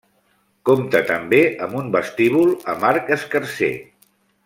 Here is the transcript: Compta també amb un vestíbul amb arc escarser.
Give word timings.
Compta 0.69 1.01
també 1.09 1.41
amb 1.67 1.79
un 1.83 1.91
vestíbul 1.99 2.57
amb 2.75 2.89
arc 2.93 3.13
escarser. 3.19 3.73